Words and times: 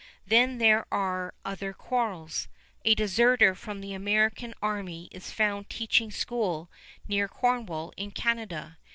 Then 0.25 0.57
there 0.57 0.87
are 0.91 1.35
other 1.45 1.73
quarrels. 1.73 2.47
A 2.83 2.95
deserter 2.95 3.53
from 3.53 3.81
the 3.81 3.93
American 3.93 4.55
army 4.59 5.09
is 5.11 5.29
found 5.29 5.69
teaching 5.69 6.09
school 6.09 6.71
near 7.07 7.27
Cornwall 7.27 7.93
in 7.97 8.09
Canada. 8.09 8.79